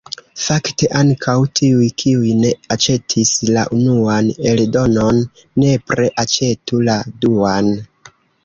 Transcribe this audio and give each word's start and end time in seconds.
Fakte 0.43 0.87
ankaŭ 0.99 1.35
tiuj, 1.59 1.89
kiuj 2.03 2.31
ne 2.39 2.53
aĉetis 2.77 3.35
la 3.51 3.67
unuan 3.81 4.33
eldonon, 4.55 5.23
nepre 5.65 6.11
aĉetu 6.25 6.85
la 6.91 7.01
duan. 7.27 7.75